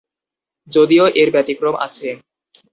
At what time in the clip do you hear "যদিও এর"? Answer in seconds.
0.67-1.29